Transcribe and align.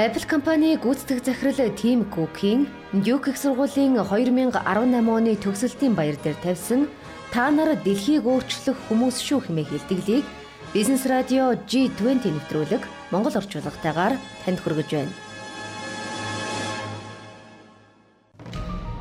Apple 0.00 0.24
компани 0.24 0.80
гүйцэтгэх 0.80 1.20
захирал 1.28 1.76
Тим 1.76 2.08
Кукийн 2.08 2.64
Duke 3.04 3.28
их 3.28 3.36
сургуулийн 3.36 4.00
2018 4.00 4.64
оны 4.96 5.36
төгсөлтийн 5.36 5.92
баяр 5.92 6.16
дээр 6.16 6.40
тавьсан 6.40 6.88
та 7.28 7.50
нар 7.52 7.76
дэлхийг 7.76 8.24
өөрчлөх 8.24 8.80
хүмүүс 8.88 9.20
шүү 9.20 9.52
хэмээх 9.52 9.76
илтгэлийг 9.76 10.24
Бизнес 10.72 11.04
радио 11.04 11.52
G20 11.68 12.32
нэвтрүүлэг 12.32 12.80
Монгол 13.12 13.36
орчуулгатайгаар 13.36 14.16
танд 14.48 14.58
хүргэж 14.64 14.88
байна. 14.88 15.12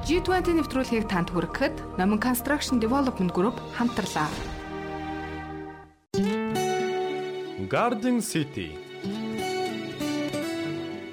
G20 0.03 0.51
нэвтрүүлгийг 0.51 1.07
танд 1.07 1.31
хүргэхэд 1.31 1.95
Номин 1.95 2.19
Construction 2.19 2.75
Development 2.83 3.31
Group 3.31 3.55
хамтарлаа. 3.71 4.27
Garden 7.71 8.19
City 8.19 8.88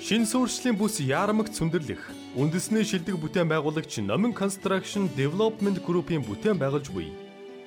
Шин 0.06 0.22
сүршлийн 0.22 0.76
бүс 0.78 1.00
яармаг 1.02 1.48
цөндөрлөх 1.50 1.98
үндэсний 2.38 2.86
шилдэг 2.86 3.16
бүтээн 3.18 3.50
байгуулагч 3.50 3.98
Номин 4.06 4.30
Construction 4.30 5.10
Development 5.18 5.82
Group-ийн 5.82 6.22
бүтээн 6.22 6.60
байгуулж 6.62 6.94
буй 6.94 7.10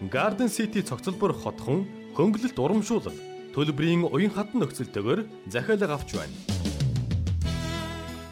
Garden 0.07 0.47
City 0.47 0.79
цогцлбор 0.79 1.35
хотхон 1.35 1.83
хөнгөлөлт 2.15 2.55
урамшуулал 2.55 3.17
төлбөрийн 3.51 4.07
уян 4.07 4.31
хатан 4.31 4.63
нөхцөлтэйгээр 4.63 5.51
захиалга 5.51 5.99
авч 5.99 6.15
байна. 6.15 6.31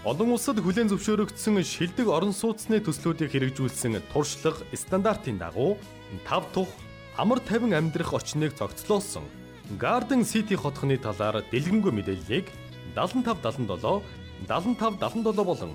Олон 0.07 0.39
улсад 0.39 0.63
хүлээн 0.63 0.87
зөвшөөрөгдсөн 0.87 1.59
шилдэг 1.67 2.07
орон 2.07 2.31
сууцны 2.31 2.79
төслүүдийг 2.79 3.35
хэрэгжүүлсэн 3.35 3.99
туршлага 4.15 4.63
стандартын 4.71 5.35
дагуу 5.35 5.75
тав 6.23 6.47
тух 6.55 6.71
амар 7.19 7.43
тавин 7.43 7.75
амьдрах 7.75 8.15
орчныг 8.15 8.55
цогцлоосон 8.55 9.27
Garden 9.75 10.23
City 10.23 10.55
хотхны 10.55 10.95
талаар 10.95 11.43
дэлгэнгүй 11.51 11.91
мэдээллийг 11.91 12.47
7577 12.95 14.03
7577 14.47 15.43
болон 15.43 15.71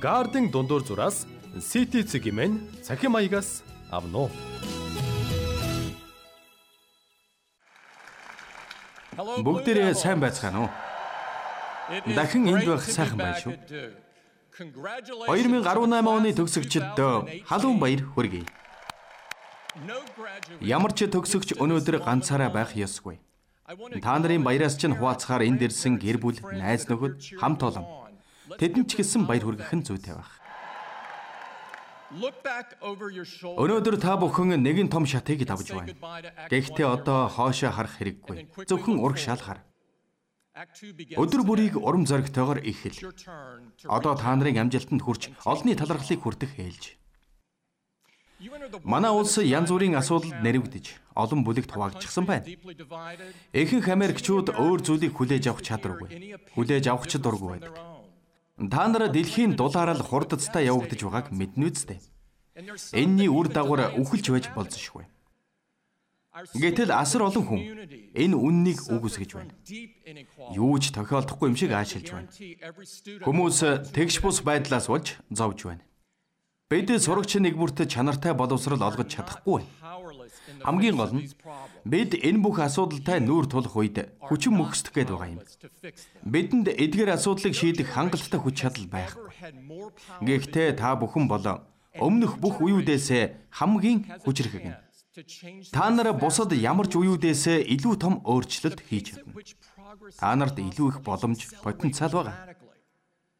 Garden 0.00 0.50
дундуур 0.50 0.82
зураас 0.84 1.26
City 1.60 2.02
цэгмэн 2.02 2.82
цахим 2.82 3.12
маягаас 3.12 3.62
авно. 3.90 4.28
Бүгдээрээ 9.16 9.94
сайн 9.94 10.18
байцгаана 10.18 10.66
уу? 10.66 10.70
Дахин 12.16 12.48
энд 12.50 12.66
байх 12.66 12.82
сайхан 12.82 13.18
байна 13.18 13.38
шүү. 13.38 13.54
2018 14.54 16.08
оны 16.10 16.30
төгсөгчд 16.34 16.98
халуун 17.46 17.78
баяр 17.78 18.02
хүргэе. 18.02 18.42
Ямар 20.62 20.92
ч 20.94 21.06
төгсөгч 21.06 21.58
өнөөдөр 21.62 22.02
ганцаараа 22.02 22.50
байх 22.50 22.74
ёсгүй. 22.74 23.18
Та 23.64 24.18
нарын 24.20 24.44
баяраас 24.44 24.76
чинь 24.76 24.92
хуваацахаар 24.92 25.48
энд 25.48 25.64
ирсэн 25.64 25.96
гэр 25.96 26.20
бүл, 26.20 26.36
найз 26.52 26.84
нөхөд, 26.84 27.16
хамт 27.40 27.64
олон. 27.64 27.86
Тэдэнд 28.60 28.92
ч 28.92 29.00
гэсэн 29.00 29.24
баяр 29.24 29.40
хүргэх 29.48 29.72
нь 29.72 29.86
зүйтэй 29.88 30.12
байх. 30.12 30.44
Өнөөдөр 32.14 33.96
та 33.98 34.20
бүхэн 34.20 34.60
нэгэн 34.60 34.92
том 34.92 35.08
шатыг 35.08 35.48
давж 35.48 35.72
байна. 35.72 35.96
Гэхдээ 36.52 36.84
одоо 36.84 37.32
хоошоо 37.32 37.72
харах 37.72 37.96
хэрэггүй. 37.96 38.68
Зөвхөн 38.68 39.00
ураг 39.00 39.18
шал 39.18 39.40
хар. 39.40 39.64
Өдөр 41.18 41.42
бүрийг 41.42 41.74
урам 41.80 42.04
зоригтойгоор 42.06 42.62
ихэл. 42.62 43.00
Одоо 43.88 44.14
та 44.14 44.36
нарын 44.36 44.68
амжилтанд 44.68 45.02
хүрч 45.02 45.34
олонний 45.42 45.74
талархлыг 45.74 46.22
хүртэх 46.22 46.54
ээлж. 46.54 47.00
Манай 48.84 49.10
улс 49.10 49.38
янз 49.38 49.70
бүрийн 49.70 49.96
асуудалд 49.96 50.42
нэрвэгдэж 50.44 50.86
олон 51.14 51.40
бүлэгт 51.46 51.70
хуваагдчихсан 51.72 52.24
байна. 52.26 52.44
Ихэнх 53.54 53.88
Америкчууд 53.88 54.52
өөр 54.52 54.80
зүйлийг 54.84 55.14
хүлээж 55.14 55.44
авах 55.48 55.62
чадваргүй. 55.62 56.08
Хүлээж 56.52 56.84
авах 56.90 57.06
ч 57.08 57.16
дургүй 57.22 57.48
байдаг. 57.56 57.72
Та 58.70 58.86
нар 58.88 59.08
дэлхийн 59.10 59.56
дулаараа 59.56 59.98
хурдцтай 59.98 60.68
явагдаж 60.68 61.00
байгааг 61.02 61.26
мэднэ 61.30 61.70
үстэй. 61.70 61.98
Энийний 62.94 63.30
үр 63.30 63.48
дагавар 63.50 63.94
үхэлж 63.98 64.26
байж 64.30 64.46
болзошгүй. 64.54 65.06
Гэтэл 66.34 66.90
асар 66.90 67.30
олон 67.30 67.46
хүн 67.46 67.62
энэ 68.10 68.34
үннийг 68.34 68.90
үгүйсгэж 68.90 69.30
байна. 69.38 69.54
Юу 70.50 70.74
ч 70.82 70.90
тохиолдохгүй 70.90 71.50
юм 71.50 71.58
шиг 71.58 71.70
аашилж 71.70 72.10
байна. 72.10 72.30
Хүмүүс 73.22 73.58
тэгш 73.94 74.18
бус 74.18 74.42
байдлаас 74.42 74.90
болж 74.90 75.14
зовж 75.30 75.62
байна. 75.62 75.82
Бид 76.74 76.90
сурагч 76.90 77.38
нэг 77.38 77.54
бүрт 77.54 77.86
чанартай 77.86 78.34
боловсрал 78.34 78.82
олгож 78.82 79.06
чадахгүй. 79.06 79.62
Хамгийн 80.66 80.96
гол 80.98 81.14
нь 81.14 81.30
бид 81.86 82.18
энэ 82.18 82.42
бүх 82.42 82.58
асуудалтай 82.66 83.22
нүүр 83.22 83.46
тулах 83.46 83.78
үед 83.78 84.10
хүчин 84.18 84.58
мөхсдөх 84.58 84.90
гээд 84.90 85.14
байгаа 85.14 85.38
юм. 85.38 85.40
Бидэнд 86.26 86.74
эдгээр 86.74 87.14
асуудлыг 87.14 87.54
шийдэх 87.54 87.94
хангалттай 87.94 88.42
хүч 88.42 88.66
чадал 88.66 88.90
байхгүй. 88.90 89.22
Гэхдээ 90.26 90.74
та 90.74 90.98
бүхэн 90.98 91.30
болоо 91.30 91.62
өмнөх 91.94 92.42
бүх 92.42 92.58
үеүдээс 92.58 93.54
хамгийн 93.54 94.10
хүчрэх. 94.26 94.82
Та 95.70 95.94
нар 95.94 96.10
бусад 96.18 96.50
ямар 96.58 96.90
ч 96.90 96.98
үеүдээс 96.98 97.70
илүү 97.70 97.94
том 98.02 98.18
өөрчлөлт 98.26 98.82
хийж 98.82 99.14
чадна. 99.14 99.30
Та 100.18 100.34
нарт 100.34 100.58
илүү 100.58 100.88
их 100.90 100.98
боломж, 101.06 101.38
потенциал 101.62 102.10
байгаа. 102.18 102.63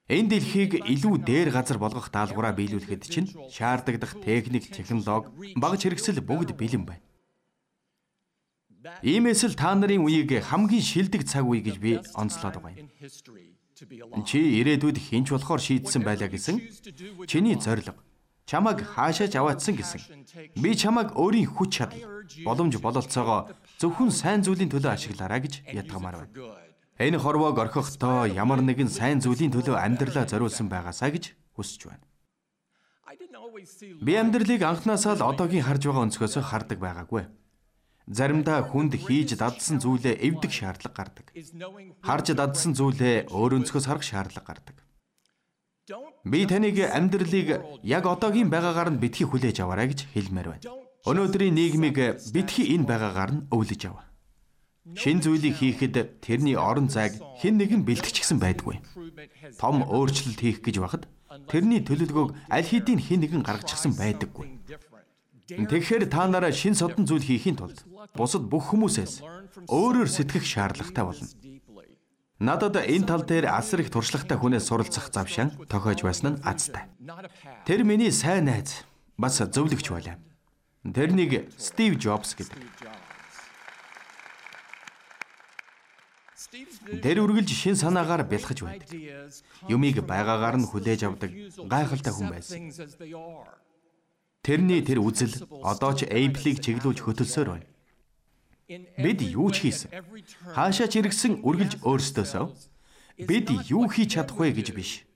Энэ 0.05 0.37
дэлхийг 0.37 0.85
илүү 0.85 1.25
дээр 1.25 1.49
газар 1.49 1.81
болгох 1.81 2.13
даалгавраа 2.13 2.53
биелүүлэхэд 2.53 3.03
чинь 3.09 3.29
шаардлагадах 3.49 4.21
техник, 4.21 4.69
технологи, 4.69 5.57
багж 5.57 5.81
хэрэгсэл 5.89 6.21
бүгд 6.21 6.53
бэлэн 6.53 6.85
байна. 6.85 7.01
Иймээс 9.01 9.49
л 9.49 9.57
та 9.57 9.73
нарын 9.73 10.05
үеийг 10.05 10.45
хамгийн 10.45 10.85
шилдэг 10.85 11.25
цаг 11.25 11.49
үе 11.49 11.65
гэж 11.65 11.77
би 11.81 11.93
онцлоод 12.21 12.61
байгаа 12.61 12.85
юм. 12.85 12.93
Чи 14.29 14.61
ирээдүйд 14.61 15.01
хинч 15.01 15.33
болохоор 15.33 15.61
шийдсэн 15.65 16.05
байлаа 16.05 16.29
гэсэн 16.29 16.61
чиний 17.25 17.57
зорилго 17.57 17.97
чамайг 18.45 18.85
хаашаач 18.85 19.33
аваатсан 19.41 19.73
гэсэн. 19.73 20.05
Би 20.61 20.77
чамайг 20.77 21.17
өөрийн 21.17 21.49
хүч 21.49 21.81
чадал, 21.81 22.05
боломж 22.45 22.77
бололцоогоо 22.77 23.57
зөвхөн 23.81 24.13
сайн 24.13 24.45
зүйлийн 24.45 24.69
төлөө 24.69 24.93
ашиглаарай 24.93 25.41
гэж 25.49 25.55
ятгамаар 25.73 26.29
байна. 26.29 26.64
Энэ 26.95 27.19
хорвоог 27.19 27.59
орхихдоо 27.59 28.31
ямар 28.31 28.63
нэгэн 28.63 28.87
сайн 28.87 29.19
зүйлийн 29.19 29.51
төлөө 29.51 29.75
амьдралаа 29.83 30.31
зориулсан 30.31 30.71
байгаасаа 30.71 31.11
гэж 31.11 31.35
хүсэж 31.59 31.91
байна. 31.91 32.07
Би 34.07 34.15
амьдралыг 34.15 34.63
анхнаасаа 34.63 35.19
л 35.19 35.27
одоогийн 35.27 35.67
харж 35.67 35.91
байгаа 35.91 36.07
өнцгөөс 36.07 36.39
хардаг 36.39 36.79
байгаагүй. 36.79 37.27
Заримдаа 38.07 38.63
хүнд 38.71 38.95
хийж 38.95 39.35
дадсан 39.35 39.83
зүйлээ 39.83 40.23
эвдэх 40.23 40.53
шаардлага 40.55 40.95
гардаг. 40.95 41.27
Харж 41.99 42.27
дадсан 42.39 42.79
зүйлээ 42.79 43.27
өөр 43.27 43.59
өнцгөөс 43.59 43.87
харах 43.91 44.07
шаардлага 44.07 44.47
гардаг. 44.47 44.77
Би 46.23 46.47
таныг 46.47 46.79
амьдралыг 46.79 47.49
яг 47.83 48.05
одоогийн 48.07 48.55
байгаагаар 48.55 48.95
нь 48.95 49.03
битгий 49.03 49.27
хүлээж 49.27 49.67
аваарай 49.67 49.91
гэж 49.91 50.01
хэлмээр 50.15 50.49
байна. 50.55 50.65
Өнөөдрийн 51.11 51.59
нийгмийг 51.59 51.99
битгий 52.31 52.71
энэ 52.79 52.87
байгаагаар 52.87 53.31
нь 53.35 53.45
өвлөж 53.51 53.83
ав. 53.91 54.14
Шин 54.93 55.25
зүйлийг 55.25 55.57
хийхэд 55.57 56.21
тэрний 56.21 56.61
орон 56.61 56.93
зайг 56.93 57.17
хэн 57.41 57.57
нэгэн 57.57 57.89
бэлтгэжсэн 57.89 58.37
байдгүй. 58.37 58.85
Том 59.57 59.81
өөрчлөлт 59.81 60.37
хийх 60.45 60.61
гэж 60.61 60.77
байхад 60.77 61.09
тэрний 61.49 61.81
төлөвлөгөөг 61.81 62.37
аль 62.53 62.69
хэдийн 62.69 63.01
хэн 63.01 63.25
нэгэн 63.25 63.43
гаргачихсан 63.49 63.97
байдаггүй. 63.97 64.61
Тэгэхээр 65.49 66.05
та 66.13 66.29
нараа 66.29 66.53
шин 66.53 66.77
содон 66.77 67.09
зүйл 67.09 67.25
хийхийн 67.25 67.57
тулд 67.57 67.81
бусад 68.13 68.45
бүх 68.45 68.77
хүмүүсээс 68.77 69.25
өөрөөр 69.73 70.09
сэтгэх 70.13 70.45
шаардлагатай 70.45 71.05
болно. 71.09 71.29
Надад 72.45 72.77
энэ 72.77 73.09
тал 73.09 73.25
дээр 73.25 73.49
асар 73.57 73.81
их 73.81 73.89
туршлагатай 73.89 74.37
хүнээс 74.37 74.69
суралцах 74.69 75.09
завшаан 75.09 75.65
тохиож 75.65 76.05
байсан 76.05 76.37
нь 76.37 76.43
азтай. 76.45 76.85
Тэр 77.65 77.89
миний 77.89 78.13
сайн 78.13 78.53
найз 78.53 78.85
бас 79.17 79.41
зөвлөгч 79.41 79.89
байлаа. 79.89 80.21
Тэрнийг 80.85 81.49
Стив 81.57 81.97
Джобс 81.97 82.37
гэдэг. 82.37 82.61
Тэр 87.03 87.19
үргэлж 87.25 87.51
шин 87.51 87.75
санаагаар 87.75 88.23
бэлхэж 88.25 88.59
байдаг. 88.63 88.91
Юмыг 89.67 89.99
байгаагаар 90.07 90.57
нь 90.63 90.69
хүлээж 90.71 91.01
авдаг 91.07 91.31
гайхалтай 91.67 92.13
хүн 92.15 92.29
байсан. 92.31 92.71
Тэрний 94.45 94.85
тэр 94.85 95.01
үзэл 95.01 95.49
одоо 95.65 95.93
ч 95.97 96.05
Apple-ийг 96.05 96.61
чиглүүлж 96.63 97.01
хөтөлсөөр 97.03 97.49
байна. 97.49 97.67
Бид 99.01 99.19
юу 99.25 99.49
ч 99.51 99.67
хийсэн. 99.67 99.89
Хаашаа 100.55 100.89
ч 100.89 101.01
иргсэн 101.01 101.41
үргэлж 101.43 101.81
өөрсдөөсөө 101.83 102.47
бид 103.29 103.49
юу 103.69 103.89
хийж 103.89 104.21
чадах 104.21 104.37
вэ 104.39 104.53
гэж 104.53 104.69
биш. 104.77 105.09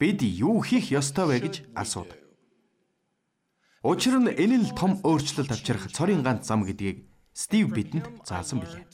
Бид 0.00 0.24
юу 0.24 0.64
хийх 0.64 0.90
ёстой 0.92 1.26
вэ 1.28 1.36
гэж 1.46 1.54
асуудаг. 1.76 2.20
Учир 3.86 4.18
нь 4.18 4.32
энэ 4.34 4.66
л 4.66 4.74
том 4.74 4.98
өөрчлөлт 5.04 5.52
авчрах 5.52 5.92
цорын 5.92 6.24
ганц 6.26 6.48
зам 6.48 6.64
гэдгийг 6.66 7.06
Стив 7.36 7.68
бидэнд 7.68 8.24
заасан 8.24 8.64
билээ. 8.64 8.88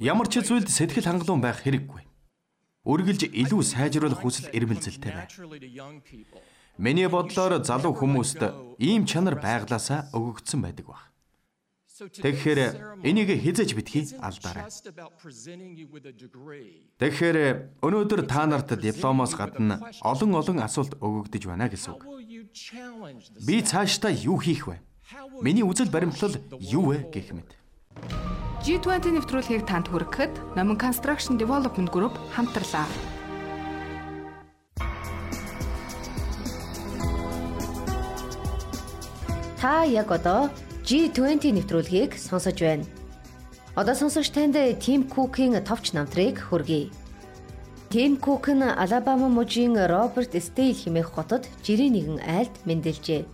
Ямар 0.00 0.26
ч 0.26 0.42
зүйлд 0.42 0.66
сэтгэл 0.66 1.06
хангалуун 1.06 1.38
байх 1.38 1.62
хэрэггүй. 1.62 2.02
Үргэлж 2.82 3.30
илүү 3.30 3.62
сайжруулах 3.62 4.18
хүсэл 4.18 4.50
эрмэлзэлтэй 4.50 5.12
бай. 5.14 5.28
Миний 6.76 7.06
бодлоор 7.06 7.62
залуу 7.62 7.94
хүмүүст 7.94 8.42
ийм 8.82 9.06
чанар 9.06 9.38
байглаасаа 9.38 10.10
өгөгдсөн 10.10 10.60
байдаг 10.66 10.90
баг. 10.90 11.14
Тэгэхээр 11.94 13.06
энийг 13.06 13.30
хизэж 13.38 13.70
битгий 13.78 14.10
алдаарай. 14.18 14.66
Тэгэхээр 16.98 17.38
өнөөдөр 17.78 18.26
та 18.26 18.50
нарт 18.50 18.74
дипломоос 18.74 19.38
гадна 19.38 19.78
олон 20.02 20.34
олон 20.34 20.58
асуулт 20.58 20.98
өгөгдөж 20.98 21.46
байна 21.46 21.70
гэсэн 21.70 21.94
үг. 21.94 22.02
Би 23.46 23.62
цаашдаа 23.62 24.10
юу 24.10 24.42
хийх 24.42 24.66
вэ? 24.66 24.82
Миний 25.38 25.62
үзэл 25.62 25.86
баримтлал 25.86 26.34
юу 26.58 26.90
вэ 26.90 27.14
гэх 27.14 27.30
мэт. 27.30 27.54
G20 28.64 29.20
нэвтрүүлгийг 29.20 29.68
танд 29.68 29.92
хүргэхэд 29.92 30.56
Номон 30.56 30.80
Construction 30.80 31.36
Development 31.36 31.92
Group 31.92 32.16
хамтарлаа. 32.32 32.88
Та 39.60 39.84
яг 39.84 40.08
одоо 40.08 40.48
G20 40.80 41.52
нэвтрүүлгийг 41.60 42.16
сонсож 42.16 42.56
байна. 42.56 42.88
Одоо 43.76 43.92
сонсогч 43.92 44.32
танд 44.32 44.56
Тим 44.80 45.12
Кукийн 45.12 45.60
товч 45.60 45.92
намтрыг 45.92 46.40
хүргэе. 46.40 46.88
Тим 47.92 48.16
Кук 48.16 48.48
нь 48.48 48.64
Алабама 48.64 49.28
мужийн 49.28 49.76
Роберт 49.76 50.32
Стейл 50.40 50.72
хэмээх 50.72 51.12
хотод 51.12 51.44
жирийн 51.60 52.00
нэгэн 52.00 52.18
айлд 52.24 52.56
мэндэлжээ. 52.64 53.28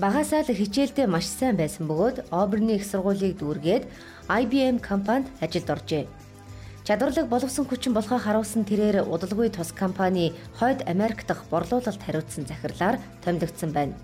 Багасаа 0.00 0.40
л 0.42 0.56
хичээлдээ 0.56 1.06
маш 1.06 1.28
сайн 1.28 1.54
байсан 1.60 1.84
бөгөөд 1.86 2.32
Оберны 2.32 2.80
их 2.80 2.88
сургуулийг 2.88 3.38
дүүргээд 3.38 3.84
IBM 4.28 4.80
компанид 4.80 5.28
ажилд 5.40 5.68
оржээ. 5.68 6.06
Чадварлаг 6.84 7.28
боловсон 7.28 7.64
хүчин 7.68 7.92
болохоо 7.92 8.18
харуулсан 8.18 8.64
тэрээр 8.64 9.04
удалгүй 9.04 9.52
тус 9.52 9.72
компани 9.72 10.32
хойд 10.56 10.80
Америк 10.88 11.26
дахь 11.26 11.44
борлуулалт 11.52 12.00
хариуцсан 12.00 12.44
захирлаар 12.48 12.96
томилогдсон 13.24 13.72
байна. 13.72 13.94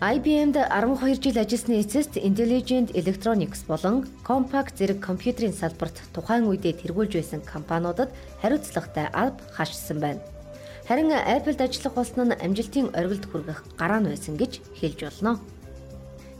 IBM-д 0.00 0.58
12 0.70 1.22
жил 1.22 1.38
ажилласны 1.38 1.82
эцэст 1.82 2.14
Intelligent 2.18 2.94
Electronics 2.94 3.66
болон 3.66 4.06
Compaq 4.26 4.74
зэрэг 4.78 4.98
компьютерийн 5.02 5.54
салбарт 5.54 5.98
тухайн 6.14 6.46
үедээ 6.46 6.86
тэргүүлж 6.86 7.18
байсан 7.18 7.42
компаниудад 7.42 8.14
хариуцлагатай 8.42 9.10
алба 9.10 9.42
хашсан 9.54 9.98
байна. 9.98 10.22
Харин 10.86 11.10
Apple-д 11.10 11.62
ажиллах 11.66 11.94
болсон 11.94 12.30
нь 12.30 12.38
амжилтын 12.38 12.94
оргилд 12.94 13.26
хүргэх 13.26 13.62
гараа 13.74 13.98
нь 13.98 14.10
байсан 14.10 14.38
гэж 14.38 14.62
хэлж 14.78 14.98
болно. 15.02 15.42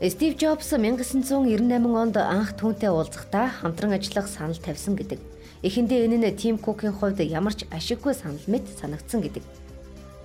Стив 0.01 0.37
Джобс 0.37 0.71
1998 0.71 1.91
онд 1.91 2.15
анх 2.15 2.55
түүнтэй 2.55 2.87
уулзахдаа 2.87 3.51
хамтран 3.51 3.99
ажиллах 3.99 4.31
санал 4.31 4.55
тавьсан 4.55 4.95
гэдэг. 4.95 5.19
Эхэндээ 5.59 6.07
энэ 6.07 6.17
нь 6.23 6.37
Тим 6.39 6.55
Кукийн 6.55 6.95
хувьд 6.95 7.19
ямар 7.19 7.51
ч 7.51 7.67
ашиггүй 7.67 8.15
санал 8.15 8.39
мэт 8.47 8.63
санагдсан 8.79 9.19
гэдэг. 9.19 9.43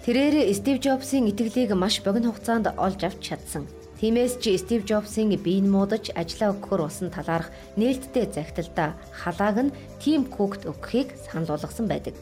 Тэрээр 0.07 0.47
Стив 0.55 0.79
Джобсын 0.79 1.27
итгэлийг 1.27 1.75
маш 1.75 1.99
богино 2.07 2.31
хугацаанд 2.31 2.71
олж 2.79 3.03
авч 3.03 3.19
чадсан. 3.19 3.67
Тиймээс 3.99 4.39
ч 4.39 4.55
Стив 4.63 4.87
Джобсын 4.87 5.35
биеийн 5.43 5.67
муудаж 5.67 6.15
ажиллаа 6.15 6.55
өгөхөр 6.55 6.87
усан 6.87 7.11
талаарх 7.11 7.51
нээлттэй 7.75 8.31
загталдаа 8.31 8.95
халааг 9.11 9.59
нь 9.59 9.75
Тим 9.99 10.23
Кукт 10.31 10.71
өгөхийг 10.71 11.19
санал 11.19 11.51
болгосон 11.51 11.91
байдаг. 11.91 12.15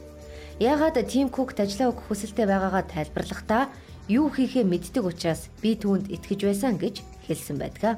Яагаад 0.57 0.97
Тим 1.05 1.29
Кукт 1.29 1.61
ажиллаа 1.61 1.93
өгөх 1.93 2.17
хүсэлтэй 2.17 2.49
байгаагаа 2.49 2.89
тайлбарлахдаа 2.89 3.69
юу 4.09 4.33
хийхээ 4.33 4.65
мэддэг 4.65 5.05
учраас 5.05 5.53
би 5.61 5.77
түүнд 5.77 6.09
итгэж 6.09 6.41
байсан 6.49 6.81
гэж 6.81 7.12
хэлсэн 7.33 7.57
байдаг. 7.57 7.97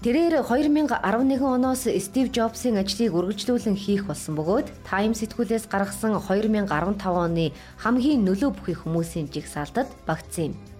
Тэрээр 0.00 0.40
2011 0.48 0.96
оноос 1.44 1.84
Стив 1.84 2.32
Джобсын 2.32 2.80
ажлыг 2.80 3.12
үргэлжлүүлэн 3.12 3.76
хийх 3.76 4.08
болсон 4.08 4.32
бөгөөд 4.32 4.72
Time 4.88 5.12
сэтгүүлээс 5.12 5.68
гаргасан 5.68 6.16
2015 6.16 6.72
оны 7.04 7.52
хамгийн 7.76 8.24
нөлөө 8.24 8.50
бүхий 8.56 8.76
хүмүүсийн 8.80 9.28
жигсаалтад 9.28 9.92
багтсан 10.08 10.56
юм. 10.56 10.70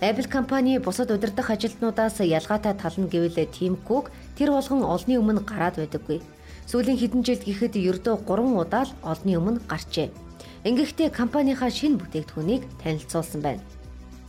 Apple 0.00 0.32
компани 0.32 0.78
бусад 0.80 1.12
удирдах 1.12 1.50
ажилтнуудаас 1.52 2.24
ялгаатай 2.24 2.72
тал 2.72 2.96
нь 2.96 3.12
гэвэл 3.12 3.36
Тим 3.52 3.76
Кук 3.76 4.08
тэр 4.32 4.56
болгон 4.56 4.80
олны 4.80 5.20
өмнө 5.20 5.44
гараад 5.44 5.76
байдаггүй. 5.76 6.24
Сүүлийн 6.64 6.96
хэдэн 6.96 7.22
жилд 7.28 7.44
гэхэд 7.44 7.76
ердөө 7.76 8.24
3 8.24 8.48
удаа 8.56 8.88
л 8.88 8.92
олны 9.04 9.36
өмнө 9.36 9.60
гарчээ. 9.68 10.08
Ингэхдээ 10.64 11.12
компанийхаа 11.12 11.68
шинэ 11.68 12.00
бүтээгдэхүүнийг 12.00 12.62
танилцуулсан 12.80 13.40
байна. 13.44 13.60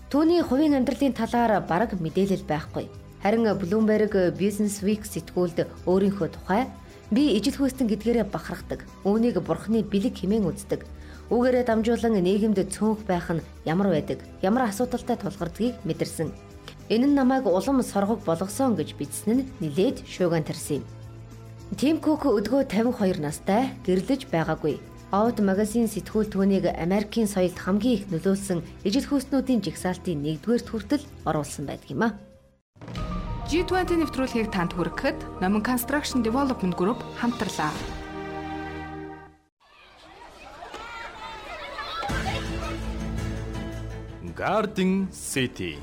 Түүний 0.10 0.42
хувийн 0.42 0.74
амьдралын 0.74 1.14
талаар 1.14 1.62
бараг 1.70 1.94
мэдээлэл 2.02 2.42
байхгүй. 2.50 2.90
Харин 3.22 3.46
Bloomberg 3.62 4.34
Business 4.42 4.82
Week 4.82 5.06
сэтгүүлд 5.06 5.70
өөрийнхөө 5.86 6.34
тухай 6.34 6.66
би 7.14 7.38
ижил 7.38 7.54
хөөстөн 7.54 7.86
гэдгээрээ 7.94 8.26
бахархдаг. 8.34 8.90
Үүнийг 9.06 9.38
бурхны 9.46 9.86
бэлэг 9.86 10.18
хэмээн 10.18 10.50
үздэг. 10.50 10.82
Үүгээрээ 11.30 11.62
дамжуулан 11.62 12.18
нийгэмд 12.26 12.58
цөөнх 12.74 13.06
байх 13.06 13.30
нь 13.30 13.46
ямар 13.70 13.94
байдаг, 13.94 14.26
ямар 14.42 14.74
асуудалтай 14.74 15.14
тулгардгийг 15.14 15.78
мэдэрсэн. 15.86 16.34
Энэ 16.90 17.06
нь 17.06 17.14
намайг 17.14 17.46
улам 17.46 17.86
соргог 17.86 18.26
болгосон 18.26 18.74
гэж 18.74 18.98
бичсэн 18.98 19.46
нь 19.46 19.48
нилээд 19.62 20.10
шууган 20.10 20.42
тарсан 20.42 20.82
юм. 20.82 20.86
Тим 21.78 22.02
Кук 22.02 22.26
өдгөө 22.26 22.66
52 22.66 23.22
настай 23.22 23.78
гэрлэж 23.86 24.26
байгаагүй. 24.34 24.82
Out 25.10 25.42
магазин 25.42 25.90
сэтгүүл 25.90 26.30
түүнийг 26.30 26.70
Америкийн 26.70 27.26
соёлд 27.26 27.58
хамгийн 27.58 27.98
их 27.98 28.04
нөлөөлсөн 28.14 28.62
ижил 28.86 29.10
хүйснүүдийн 29.10 29.58
жигсаалтын 29.66 30.22
1-р 30.22 30.62
хүртэл 30.70 31.02
оруулсан 31.26 31.66
байдаг 31.66 31.90
юм 31.90 32.06
а. 32.06 32.14
G20 33.50 34.06
нэвтрүүлгийг 34.06 34.54
танд 34.54 34.78
хүргэхэд 34.78 35.18
Номон 35.42 35.66
Construction 35.66 36.22
Development 36.22 36.78
Group 36.78 37.02
хамтарлаа. 37.18 37.74
Garden 44.38 45.10
City 45.10 45.82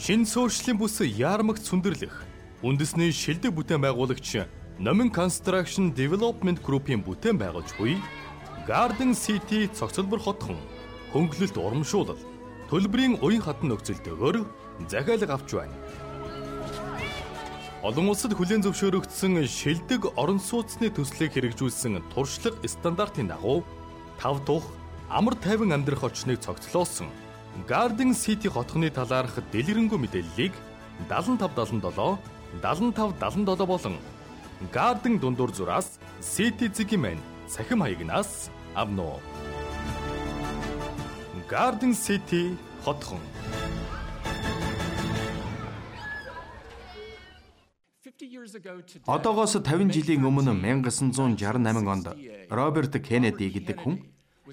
Шин 0.00 0.24
суурьшлийн 0.24 0.80
бүс 0.80 0.96
яармагт 1.04 1.60
сүндэрлэх 1.68 2.24
үндэсний 2.64 3.12
шилдэг 3.12 3.52
бүтээн 3.52 3.84
байгуулагч 3.84 4.48
Номин 4.78 5.10
Construction 5.10 5.90
Development 5.90 6.62
Group-ийн 6.62 7.02
бүтээн 7.02 7.34
байгуулж 7.34 7.74
буй 7.74 7.98
Garden 8.62 9.10
City 9.10 9.66
цогцлбор 9.74 10.22
хотхон 10.22 10.54
хөнгөлөлт 11.10 11.58
урамшуулал 11.58 12.20
төлбөрийн 12.70 13.18
уян 13.18 13.42
хатан 13.42 13.74
нөхцөлдөөр 13.74 14.46
захиалга 14.86 15.34
авч 15.34 15.50
байна. 15.58 15.74
Олон 17.82 18.06
улсад 18.06 18.38
хүлээн 18.38 18.62
зөвшөөрөгдсөн 18.62 19.42
шилдэг 19.50 20.14
орон 20.14 20.38
сууцны 20.38 20.94
төслийг 20.94 21.34
хэрэгжүүлсэн 21.34 21.98
туршлага 22.14 22.62
стандартын 22.62 23.34
дагуу 23.34 23.66
тав 24.22 24.38
тух 24.46 24.62
амар 25.10 25.34
тайван 25.42 25.74
амьдрах 25.74 26.06
орчныг 26.06 26.38
цогцлоосон 26.38 27.10
Garden 27.66 28.14
City 28.14 28.46
хотхны 28.46 28.94
талаарх 28.94 29.42
дэлгэрэнгүй 29.50 29.98
мэдээллийг 29.98 30.54
7577 31.10 31.82
75 32.62 33.18
77 33.18 33.66
болон 33.66 33.98
Garden 34.72 35.20
дундуур 35.20 35.54
зураас 35.54 35.98
Citizen-ийн 36.20 37.18
цахим 37.46 37.80
хаягнаас 37.80 38.50
авно. 38.74 39.20
Garden 41.48 41.94
City 41.94 42.56
хотхон 42.84 43.22
Одоогоос 49.06 49.54
50 49.62 49.94
жилийн 49.94 50.26
өмнө 50.26 50.52
1968 50.52 51.86
онд 51.86 52.06
Роберт 52.50 52.98
Кеннеди 52.98 53.46
гэдэг 53.48 53.78
хүн 53.78 54.02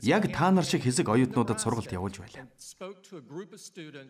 яг 0.04 0.30
та 0.32 0.52
нар 0.52 0.64
шиг 0.64 0.84
хэсэг 0.86 1.10
оюутнуудад 1.10 1.60
сургалт 1.60 1.92
явуулж 1.92 2.22
байлаа. 2.22 2.46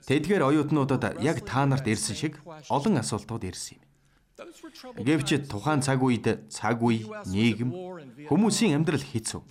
Тэдгээр 0.05 0.43
оюутнуудад 0.43 1.23
яг 1.23 1.39
та 1.47 1.65
нарт 1.65 1.87
ирсэн 1.87 2.15
шиг 2.19 2.33
олон 2.69 2.99
асуултууд 2.99 3.47
ирсэн 3.47 3.79
юм. 3.79 3.94
Гэвч 4.35 5.47
тухайн 5.47 5.79
цаг 5.79 6.03
үед 6.03 6.51
цаг 6.51 6.83
үе, 6.83 7.07
нийгэм, 7.31 7.71
хүмүүсийн 8.27 8.75
амьдрал 8.75 8.99
хэцүү. 8.99 9.47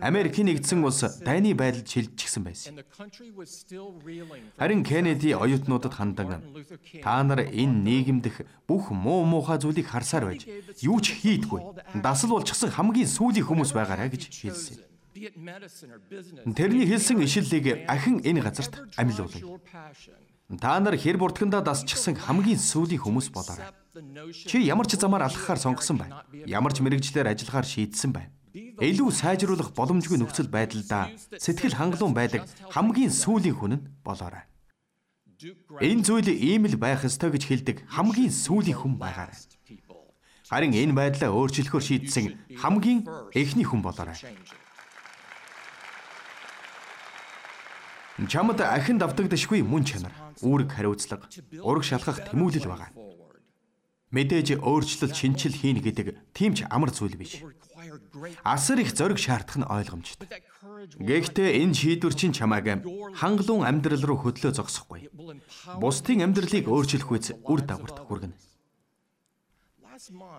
Америкийн 0.00 0.48
нэгдсэн 0.48 0.80
улс 0.80 1.20
дайны 1.20 1.52
байдалд 1.52 1.84
шилжчихсэн 1.84 2.40
байсан. 2.40 2.80
Харин 4.56 4.80
Кеннеди 4.88 5.36
оюутнуудад 5.36 5.92
хандан 5.92 6.40
та 7.04 7.20
нар 7.20 7.44
энэ 7.44 7.76
нийгэмдэх 7.84 8.40
бүх 8.64 8.88
муу 8.88 9.28
муухай 9.28 9.60
зүйлийг 9.60 9.92
харсаар 9.92 10.32
байж 10.32 10.48
юу 10.80 10.96
ч 11.04 11.20
хийдгүй. 11.20 11.60
Дасал 12.00 12.32
болчихсон 12.32 12.72
хамгийн 12.72 13.04
сүүлийн 13.04 13.44
хүмүүс 13.44 13.76
байгаарай 13.76 14.08
гэж 14.08 14.32
хэлсэн. 14.32 14.80
Тэрний 16.56 16.88
хэлсэн 16.88 17.20
ишлэлийг 17.20 17.84
ахин 17.84 18.24
энэ 18.24 18.40
газарт 18.40 18.80
амилуулъя. 18.96 19.44
Та 20.58 20.80
нар 20.80 20.98
хэр 20.98 21.14
бурдгандаа 21.14 21.62
дасчихсан 21.62 22.18
хамгийн 22.18 22.58
сүүлийн 22.58 22.98
хүмүүс 22.98 23.30
болоорой. 23.30 23.70
Чи 24.34 24.58
ямар 24.66 24.90
ч 24.90 24.98
замаар 24.98 25.30
алхахаар 25.30 25.62
сонгосон 25.62 26.02
байна. 26.02 26.26
Ямар 26.42 26.74
ч 26.74 26.82
мэрэгжлэр 26.82 27.30
ажиллахаар 27.30 27.62
шийдсэн 27.62 28.10
байна. 28.10 28.34
Илүү 28.82 29.14
сайжруулах 29.14 29.70
боломжгүй 29.78 30.18
нөхцөл 30.18 30.50
байдлаа 30.50 31.14
сэтгэл 31.38 31.78
хангалуун 31.78 32.18
байдаг 32.18 32.50
хамгийн 32.74 33.14
сүүлийн 33.14 33.54
хүн 33.54 33.72
нь 33.78 33.84
болоорой. 34.02 34.42
Энэ 35.78 36.02
зүйл 36.02 36.26
ийм 36.34 36.66
л 36.66 36.74
байх 36.74 37.06
ёстой 37.06 37.30
гэж 37.30 37.46
хэлдэг 37.46 37.76
хамгийн 37.86 38.34
сүүлийн 38.34 38.74
хүн 38.74 38.98
байгаарай. 38.98 39.38
Харин 40.50 40.74
энэ 40.74 40.98
байдлаа 40.98 41.30
өөрчлөхөөр 41.30 41.84
шийдсэн 42.10 42.58
хамгийн 42.58 43.06
эхний 43.38 43.62
хүн 43.62 43.86
болоорой. 43.86 44.18
Чамд 48.28 48.60
ахин 48.60 49.00
давтагдашгүй 49.00 49.64
мөн 49.64 49.84
чанар, 49.88 50.12
үүрэг 50.44 50.68
хариуцлага, 50.76 51.30
ураг 51.64 51.84
шалгах 51.88 52.20
тэмүүлэл 52.28 52.68
байгаа. 52.68 52.92
Мэдээж 54.10 54.58
өөрчлөлт 54.58 55.14
шинчил 55.14 55.54
хийн 55.54 55.78
гэдэг 55.80 56.34
тийм 56.34 56.52
ч 56.58 56.66
амар 56.66 56.90
зүйл 56.90 57.14
биш. 57.14 57.40
Асар 58.42 58.82
их 58.82 58.90
зориг 58.92 59.22
шаардах 59.22 59.56
нь 59.62 59.70
ойлгомжтой. 59.70 60.26
Гэхдээ 60.98 61.62
энэ 61.62 61.78
шийдвэр 61.78 62.14
чинь 62.18 62.34
чамааг 62.34 62.82
хангалуун 63.16 63.64
амьдрал 63.64 64.02
руу 64.02 64.18
хөдлөө 64.20 64.52
зогсохгүй. 64.52 65.08
Бусдын 65.78 66.26
амьдралыг 66.26 66.66
өөрчлөх 66.66 67.06
үз 67.06 67.26
үр 67.46 67.60
дагаварт 67.62 68.02
хүргэнэ. 68.04 68.36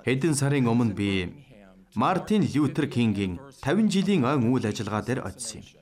Хэдэн 0.04 0.36
сарын 0.36 0.68
өмнө 0.68 0.94
би 0.94 1.10
Мартин 1.96 2.44
Лютер 2.44 2.92
Кингийн 2.92 3.40
50 3.64 3.88
жилийн 3.88 4.28
ойн 4.28 4.52
үйл 4.52 4.68
ажиллагаа 4.68 5.02
дээр 5.06 5.24
очив 5.24 5.64
юм. 5.64 5.81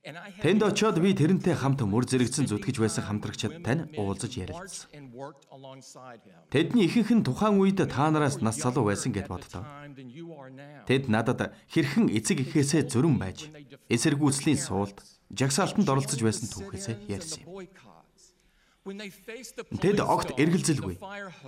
Тэнд 0.00 0.64
очиод 0.64 0.96
би 0.96 1.12
тэрнтэй 1.12 1.52
хамт 1.52 1.84
мөр 1.84 2.08
зэрэгцэн 2.08 2.48
зүтгэж 2.48 2.80
байсан 2.80 3.04
хамтрагчид 3.04 3.60
тань 3.60 3.92
уулзаж 4.00 4.32
ярилцсан. 4.32 4.88
Тэдний 6.48 6.88
ихэнх 6.88 7.20
нь 7.20 7.20
тухайн 7.20 7.60
үед 7.60 7.84
та 7.84 8.08
нараас 8.08 8.40
нас 8.40 8.56
залуу 8.56 8.88
байсан 8.88 9.12
гэд 9.12 9.28
боддоо. 9.28 9.60
Тэд 10.88 11.12
надад 11.12 11.52
хэрхэн 11.68 12.08
эцэг 12.16 12.48
эхээсээ 12.48 12.88
зөрөн 12.88 13.20
байж 13.20 13.52
эсэргүүцлийн 13.92 14.56
суулд 14.56 15.04
жагсаалтанд 15.36 15.92
оролцож 15.92 16.24
байсан 16.24 16.48
түүхээсээ 16.48 16.96
ярьсан 17.12 17.44
юм. 17.44 17.68
Тэд 19.84 20.00
огт 20.00 20.32
эргэлзэлгүй. 20.40 20.96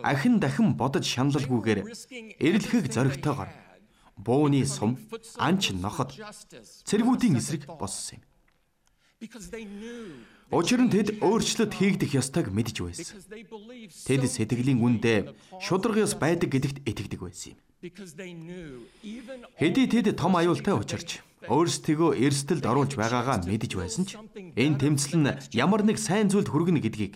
Ахин 0.04 0.44
дахин 0.44 0.76
бодож 0.76 1.08
шаналлгүйгээр 1.08 1.88
эрэлхэг 2.36 2.84
зоригтойгоор 2.92 3.48
бууны 4.20 4.60
сум, 4.68 5.00
анч 5.40 5.72
ноход 5.72 6.12
цэргүүдийн 6.84 7.40
эсрэг 7.40 7.64
боссон 7.80 8.20
юм. 8.20 8.31
Учир 10.52 10.80
нь 10.82 10.90
тэд 10.92 11.22
өөрчлөлт 11.22 11.72
хийгдэх 11.72 12.12
ёстойг 12.18 12.50
мэдж 12.50 12.76
байсан. 12.82 13.22
Тэд 14.04 14.22
сэтгэлийн 14.26 14.82
үндэ 14.82 15.32
шударгаас 15.62 16.18
байдаг 16.18 16.50
гэдэгт 16.50 16.82
итгэдэг 16.84 17.20
байсан 17.22 17.54
юм. 17.54 17.58
Хэдий 19.56 19.86
тэд 19.86 20.18
том 20.18 20.34
аюултай 20.36 20.74
учирч 20.74 21.22
өөрсдийгөө 21.46 22.18
эрсдэлд 22.18 22.66
оруулж 22.66 22.94
байгаагаа 22.98 23.42
мэдж 23.46 23.72
байсан 23.78 24.04
ч 24.06 24.18
энэ 24.54 24.78
тэмцэл 24.78 25.18
нь 25.18 25.30
ямар 25.54 25.82
нэг 25.82 25.98
сайн 25.98 26.30
зүйлд 26.30 26.50
хүргэнэ 26.50 26.82
гэдгийг 26.82 27.14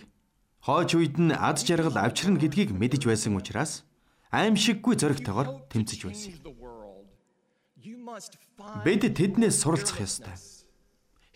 хойч 0.63 0.99
үед 0.99 1.15
нь 1.19 1.31
ад 1.31 1.63
жаргал 1.63 1.95
авчирна 1.95 2.39
гэдгийг 2.39 2.75
мэдж 2.75 3.07
байсан 3.07 3.39
учраас 3.39 3.87
аимшиггүй 4.31 4.99
зоригтойгоор 4.99 5.67
тэмцэж 5.71 5.99
байсан. 6.03 6.33
Бид 8.83 9.03
тэднээс 9.07 9.55
суралцах 9.61 10.03
ёстой. 10.03 10.35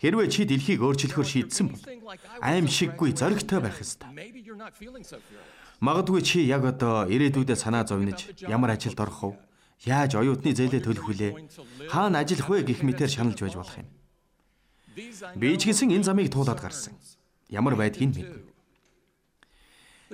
Хэрвээ 0.02 0.28
чи 0.34 0.42
дэлхийг 0.42 0.82
өөрчлөхөөр 0.82 1.28
шийдсэн 1.30 1.66
бол 1.70 1.82
аимшиггүй 2.42 3.14
зоригтой 3.14 3.62
байх 3.62 3.78
ёстой. 3.78 4.10
Магадгүй 5.78 6.20
чи 6.26 6.42
яг 6.42 6.66
одоо 6.66 7.06
ирээдүйдээ 7.06 7.54
санаа 7.54 7.86
зовниж 7.86 8.34
ямар 8.42 8.74
ажилд 8.74 8.98
орох 8.98 9.22
вэ? 9.22 9.38
Яаж 9.86 10.18
оюутны 10.18 10.58
зээлээ 10.58 10.82
төлөх 10.82 11.06
вүлээ? 11.06 11.32
Хаана 11.86 12.26
ажиллах 12.26 12.50
вэ 12.50 12.66
гэх 12.66 12.82
мэтээр 12.82 13.14
шаналж 13.14 13.38
байж 13.46 13.54
болох 13.54 13.78
юм. 13.78 13.86
Би 15.38 15.54
ч 15.54 15.70
гэсэн 15.70 15.94
энэ 15.94 16.06
замыг 16.10 16.34
туулаад 16.34 16.58
гарсан. 16.58 16.98
Ямар 17.46 17.78
байдгийг 17.78 18.10
мэднэ. 18.10 18.42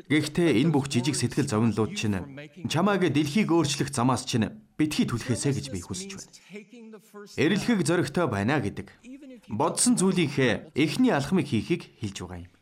Гэхдээ 0.05 0.61
энэ 0.63 0.73
бүх 0.73 0.93
жижиг 0.93 1.17
сэтгэл 1.17 1.49
зовнилууд 1.49 1.97
чинь 1.97 2.17
чамааг 2.69 3.09
дэлхийг 3.09 3.49
өөрчлөх 3.51 3.89
замаас 3.89 4.29
чинь 4.29 4.53
битгий 4.77 5.09
түлхээсэ 5.09 5.57
гэж 5.57 5.67
би 5.73 5.81
хүсэж 5.81 6.11
байна. 6.13 6.29
Эрэлхэг 7.35 7.83
зөрөгтэй 7.83 8.27
байна 8.31 8.63
гэдэг 8.63 8.89
бодсон 9.49 9.97
зүйлийнхээ 9.97 10.73
эхний 10.77 11.13
алхмыг 11.13 11.49
хийхийг 11.49 11.89
хэлж 12.01 12.17
байгаа 12.23 12.45
юм. 12.45 12.53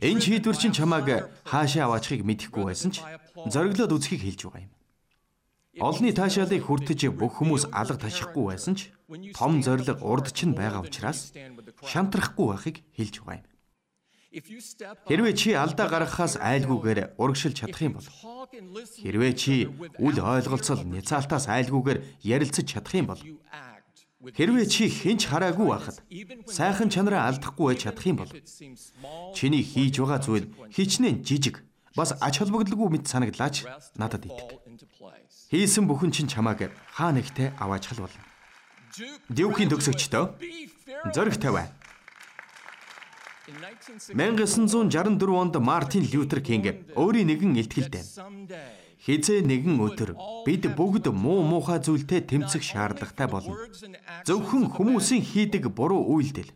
Энэ 0.00 0.20
шийдвэр 0.24 0.56
чинь 0.56 0.72
чамааг 0.72 1.28
хаашаа 1.44 1.92
аваачихыг 1.92 2.24
мэдэхгүй 2.24 2.64
байсан 2.64 2.90
ч 2.90 3.04
зориглоод 3.52 3.92
үзхийг 3.92 4.24
хэлж 4.24 4.48
байгаа 4.48 4.64
юм. 4.64 4.72
Олны 5.76 6.08
таашаалыг 6.16 6.64
хүртэж 6.64 7.12
бүх 7.12 7.36
хүмүүс 7.36 7.68
алга 7.68 8.00
ташихгүй 8.00 8.44
байсан 8.48 8.80
ч 8.80 8.96
том 9.36 9.60
зориг 9.60 10.00
урд 10.00 10.32
чинь 10.32 10.56
байгаа 10.56 10.80
учраас 10.80 11.36
шантрахгүй 11.84 12.46
байхыг 12.48 12.76
хэлж 12.96 13.20
байгаа 13.20 13.44
юм. 13.44 13.46
Хэрвээ 15.04 15.34
чи 15.36 15.52
алдаа 15.52 15.88
гаргахаас 15.92 16.40
айлгүйгээр 16.40 17.20
урагшилж 17.20 17.60
чадах 17.60 17.82
юм 17.84 18.00
бол 18.00 18.08
хэрвээ 19.04 19.32
чи 19.36 19.68
үл 20.00 20.16
ойлголцол 20.16 20.80
няцаалтаас 20.84 21.48
айлгүйгээр 21.48 22.24
ярилцаж 22.24 22.64
чадах 22.68 22.94
юм 22.96 23.06
бол 23.12 23.20
Хэрвээ 24.24 24.64
чи 24.64 24.88
хинч 24.88 25.28
хараагүй 25.28 25.66
байхад 25.68 26.00
сайхан 26.48 26.88
чанараа 26.88 27.28
алдахгүй 27.28 27.76
байж 27.76 27.80
чадах 27.84 28.06
юм 28.08 28.16
бол 28.16 28.32
чиний 29.36 29.60
хийж 29.60 30.00
байгаа 30.00 30.20
зүйл 30.24 30.48
хичнээн 30.72 31.20
жижиг 31.20 31.60
бас 31.92 32.16
ач 32.16 32.40
холбогдолгүй 32.40 32.88
мэт 32.96 33.04
санагдлаач 33.12 33.68
надад 34.00 34.24
итг. 34.24 34.56
Хийсэн 35.52 35.84
бүхэн 35.84 36.16
чинь 36.16 36.32
чамааг 36.32 36.72
хаа 36.96 37.12
нэгтээ 37.12 37.60
авааж 37.60 37.92
хал 37.92 38.08
болно. 38.08 38.24
Дюкийн 39.28 39.68
төгсөгчдөө 39.68 40.24
зөрөх 41.12 41.36
тавиа. 41.36 41.68
1964 44.16 45.28
онд 45.28 45.54
Мартин 45.60 46.08
Лютер 46.08 46.40
Кинг 46.40 46.88
өөрийн 46.96 47.28
нэгэн 47.30 47.52
илтгэлтэй 47.60 48.02
Хизээ 49.04 49.44
нэгэн 49.44 49.76
өдөр 49.76 50.10
бид 50.46 50.64
бүгд 50.72 51.12
муу 51.12 51.44
муухай 51.44 51.78
зүйлтэй 51.84 52.24
тэмцэх 52.24 52.62
шаардлагатай 52.64 53.28
болно. 53.28 53.54
Зөвхөн 54.24 54.72
хүмүүсийн 54.72 55.22
хийдэг 55.22 55.68
буруу 55.70 56.02
үйлдэл 56.16 56.50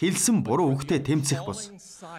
хэлсэн 0.00 0.42
буруу 0.42 0.72
үгтэй 0.72 1.04
тэмцэх 1.04 1.44
бус. 1.44 1.70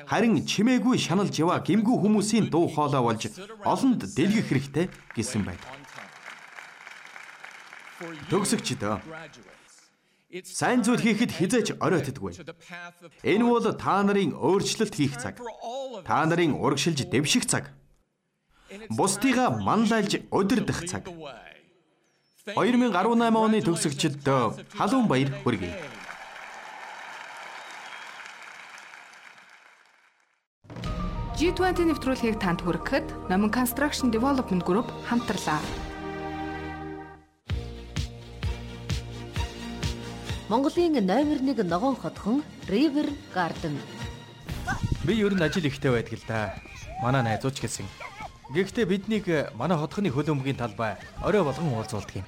Харин 0.07 0.45
чимээгүй 0.45 0.95
шаналж 1.01 1.35
яваа 1.41 1.59
гимгүү 1.65 1.97
хүмүүсийн 1.99 2.47
дуу 2.53 2.69
хоолой 2.69 3.01
болж 3.01 3.33
олонд 3.65 4.01
дэлгэх 4.13 4.47
хэрэгтэй 4.47 4.85
гэсэн 5.17 5.41
байна. 5.43 5.65
Төгсөгчдөө 8.29 8.95
Сайн 10.41 10.81
зүйл 10.81 10.97
хийхэд 10.97 11.29
хизээч 11.29 11.77
оройтдаггүй. 11.77 12.41
Энэ 13.21 13.45
бол 13.45 13.69
та 13.77 14.01
нарын 14.01 14.33
өөрчлөлт 14.33 14.97
хийх 14.97 15.21
цаг. 15.21 15.37
Та 16.09 16.25
нарын 16.25 16.57
урагшилж 16.57 17.05
дэвших 17.05 17.45
цаг. 17.45 17.69
Бусдыгаа 18.89 19.49
манлайлж 19.67 20.13
удирдах 20.31 20.79
цаг. 20.89 21.03
2018 22.45 23.39
оны 23.45 23.59
төгсөгчд 23.63 24.19
халуун 24.77 25.07
баяр 25.07 25.29
хүргэе. 25.43 25.71
G20 31.33 31.89
нэвтрүүлгийг 31.89 32.37
танд 32.39 32.61
хүргэхэд 32.61 33.27
Номон 33.27 33.51
Construction 33.51 34.13
Development 34.13 34.63
Group 34.63 34.87
хамтарлаа. 35.09 35.59
Монголын 40.47 41.01
номер 41.01 41.39
1 41.41 41.63
ногоон 41.65 41.95
хотхон 41.95 42.43
River 42.69 43.09
Garden. 43.33 43.75
Би 45.03 45.19
ер 45.19 45.33
нь 45.33 45.43
ажил 45.43 45.65
ихтэй 45.65 45.91
байдаг 45.91 46.13
л 46.13 46.25
да. 46.27 46.55
Манай 47.01 47.23
найзууч 47.23 47.59
гэсэн. 47.59 48.02
Гэхдээ 48.51 48.85
биднийг 48.85 49.25
э, 49.31 49.47
манай 49.55 49.79
хотхны 49.79 50.12
хөлөмгийн 50.12 50.59
талбай 50.59 51.00
орой 51.23 51.47
болгон 51.47 51.71
уулзуулдаг 51.71 52.19
юм. 52.19 52.27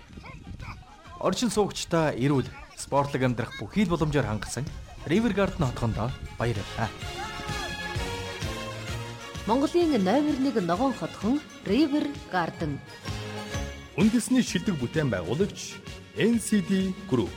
Орчин 1.20 1.52
суугчдаа 1.52 2.16
эрүүл 2.16 2.48
спортлог 2.80 3.20
амьдрах 3.20 3.52
бүхий 3.60 3.84
л 3.84 3.92
боломжоор 3.92 4.24
хангасан 4.24 4.64
River 5.04 5.36
Garden 5.36 5.68
хотхондоо 5.68 6.08
баярлалаа. 6.40 6.88
Монголын 9.46 10.00
номер 10.00 10.40
1 10.40 10.64
ногоон 10.64 10.96
хотхон 10.96 11.42
River 11.68 12.08
Garden. 12.32 12.80
Үндэсний 14.00 14.42
шилдэг 14.42 14.80
бүтээн 14.80 15.12
байгуулагч 15.12 15.76
NCD 16.16 16.96
Group. 17.12 17.36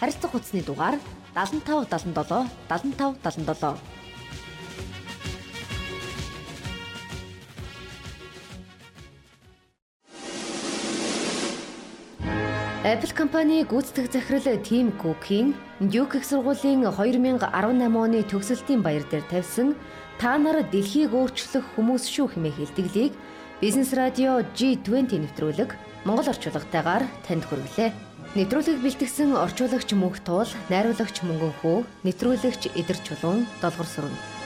Харилцах 0.00 0.32
утасны 0.32 0.64
дугаар 0.64 0.96
75 1.36 1.92
77 1.92 2.48
75 2.72 3.20
77 3.20 3.97
Apple 12.88 13.12
компани 13.12 13.64
гүйцэтгэх 13.68 14.08
захирал 14.08 14.56
Тим 14.64 14.92
Кукийн 14.92 15.52
Duke 15.78 16.16
их 16.16 16.24
сургуулийн 16.24 16.88
2018 16.88 17.52
оны 17.84 18.22
төгсөлтийн 18.24 18.80
баяр 18.80 19.04
дээр 19.04 19.28
тавьсан 19.28 19.76
та 20.16 20.38
нар 20.40 20.64
дэлхийг 20.64 21.12
өөрчлөх 21.12 21.76
хүмүүс 21.76 22.08
шүү 22.08 22.32
хэмээх 22.32 22.56
хэлтгэлийг 22.56 23.12
Бизнес 23.60 23.92
радио 23.92 24.40
G20 24.56 25.20
нэвтрүүлэг 25.20 25.76
Монгол 26.08 26.32
орчуулгатайгаар 26.32 27.04
танд 27.28 27.44
хүргэлээ. 27.44 27.92
Нэвтрүүлгийг 28.40 28.80
бэлтгэсэн 28.80 29.36
орчуулагч 29.36 29.92
Мөнх 29.92 30.24
Туул, 30.24 30.48
найруулагч 30.72 31.20
Мөнгөн 31.28 31.54
хүү, 31.60 31.84
нэвтрүүлэгч 32.08 32.72
Идэр 32.72 32.98
Чулуун, 33.04 33.44
Долгор 33.60 33.84
Сүрэн 33.84 34.37